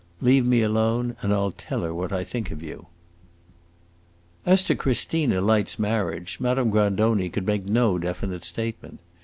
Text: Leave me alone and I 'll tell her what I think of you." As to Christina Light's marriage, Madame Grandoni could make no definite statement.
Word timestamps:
Leave 0.19 0.43
me 0.47 0.63
alone 0.63 1.15
and 1.21 1.31
I 1.31 1.35
'll 1.37 1.51
tell 1.51 1.81
her 1.83 1.93
what 1.93 2.11
I 2.11 2.23
think 2.23 2.49
of 2.49 2.63
you." 2.63 2.87
As 4.47 4.63
to 4.63 4.73
Christina 4.73 5.41
Light's 5.41 5.77
marriage, 5.77 6.39
Madame 6.39 6.71
Grandoni 6.71 7.29
could 7.29 7.45
make 7.45 7.67
no 7.67 7.99
definite 7.99 8.43
statement. 8.43 8.97